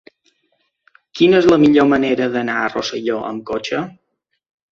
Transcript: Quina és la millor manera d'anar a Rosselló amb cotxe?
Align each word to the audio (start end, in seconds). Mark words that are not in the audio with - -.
Quina 1.19 1.41
és 1.41 1.49
la 1.51 1.59
millor 1.65 1.85
manera 1.91 2.29
d'anar 2.37 2.57
a 2.61 2.73
Rosselló 2.77 3.19
amb 3.27 3.45
cotxe? 3.53 3.83